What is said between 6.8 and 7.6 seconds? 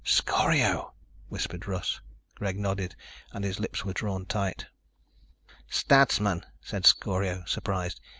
Scorio,